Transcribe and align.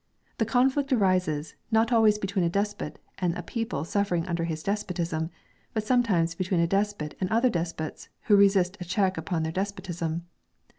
The 0.39 0.45
conflict 0.47 0.91
arises, 0.91 1.53
not 1.69 1.91
always 1.91 2.17
between 2.17 2.43
a 2.43 2.49
despot 2.49 2.97
and 3.19 3.37
a 3.37 3.43
people 3.43 3.85
suffering 3.85 4.25
under 4.25 4.45
his 4.45 4.63
despotism, 4.63 5.29
but 5.75 5.83
sometimes 5.83 6.33
between 6.33 6.59
a 6.59 6.65
despot 6.65 7.13
and 7.21 7.29
other 7.29 7.51
despots 7.51 8.09
who 8.23 8.35
resist 8.35 8.77
a 8.79 8.83
check 8.83 9.15
upon 9.15 9.43
their 9.43 9.51
despotism. 9.51 10.25